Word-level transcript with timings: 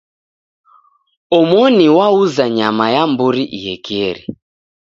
Omoni 1.39 1.85
wauza 1.97 2.45
nyama 2.57 2.85
ya 2.95 3.03
mburi 3.11 3.43
iekeri. 3.57 4.23